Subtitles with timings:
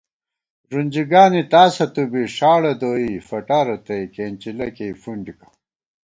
[0.71, 5.47] رُنجیگانی تاسہ تُو بی ݭاڑہ دوئی فٹا رتئ کېنچِلہ کېئی فُنڈِکہ